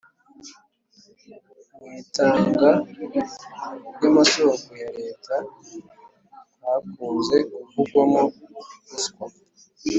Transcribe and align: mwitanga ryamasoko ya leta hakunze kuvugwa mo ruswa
mwitanga 1.83 2.69
ryamasoko 3.95 4.69
ya 4.83 4.89
leta 4.99 5.35
hakunze 6.63 7.35
kuvugwa 7.51 8.01
mo 8.11 8.23
ruswa 8.89 9.25